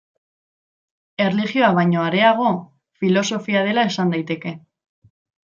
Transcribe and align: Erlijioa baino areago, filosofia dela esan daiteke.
Erlijioa 1.25 1.69
baino 1.79 2.01
areago, 2.05 2.55
filosofia 3.03 3.63
dela 3.69 3.85
esan 3.93 4.17
daiteke. 4.17 4.57